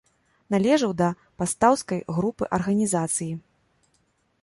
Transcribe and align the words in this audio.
Належаў 0.55 0.91
да 1.01 1.09
пастаўскай 1.43 1.99
групы 2.17 2.43
арганізацыі. 2.61 3.33